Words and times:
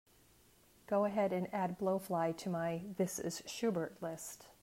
go 0.87 1.05
ahead 1.05 1.31
and 1.31 1.47
add 1.53 1.77
blowfly 1.77 2.35
to 2.35 2.49
my 2.49 2.81
This 2.97 3.19
Is 3.19 3.43
Schubert 3.45 4.01
list 4.01 4.47